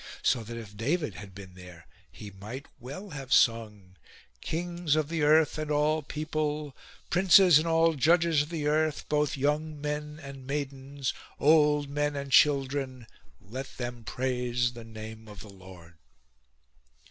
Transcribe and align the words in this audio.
So 0.23 0.41
that 0.43 0.57
if 0.57 0.75
David 0.75 1.13
had 1.13 1.35
been 1.35 1.53
there 1.53 1.85
he 2.11 2.31
might 2.31 2.65
well 2.79 3.11
have 3.11 3.31
sung:" 3.31 3.97
Kings 4.41 4.95
of 4.95 5.09
the 5.09 5.21
earth 5.21 5.59
and 5.59 5.69
all 5.69 6.01
people; 6.01 6.75
princes 7.11 7.59
and 7.59 7.67
all 7.67 7.93
judges 7.93 8.41
of 8.41 8.49
the 8.49 8.65
earth; 8.65 9.07
both 9.09 9.37
young 9.37 9.79
men 9.79 10.19
and 10.19 10.47
maidens; 10.47 11.13
old 11.39 11.87
men 11.87 12.15
and 12.15 12.31
children 12.31 13.05
let 13.39 13.77
them 13.77 14.03
praise 14.03 14.73
the 14.73 14.83
name 14.83 15.27
of 15.27 15.41
the 15.41 15.49
Lord." 15.53 15.99